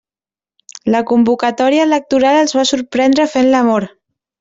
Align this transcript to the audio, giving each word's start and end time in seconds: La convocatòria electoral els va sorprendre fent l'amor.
La 0.95 1.01
convocatòria 1.11 1.85
electoral 1.91 2.41
els 2.47 2.59
va 2.61 2.67
sorprendre 2.75 3.33
fent 3.39 3.57
l'amor. 3.57 3.93